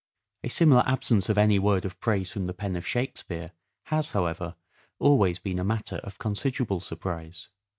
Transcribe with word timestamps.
A 0.43 0.49
similar 0.49 0.81
absence 0.87 1.29
of 1.29 1.37
any 1.37 1.59
word 1.59 1.85
of 1.85 1.99
praise 1.99 2.31
from 2.31 2.47
the 2.47 2.55
pen 2.55 2.75
of 2.75 2.87
Shakespeare 2.87 3.51
has, 3.83 4.13
however, 4.13 4.55
always 4.97 5.37
been 5.37 5.59
a 5.59 5.63
matter 5.63 5.97
of 5.97 6.17
considerable 6.17 6.79
surprise. 6.79 7.49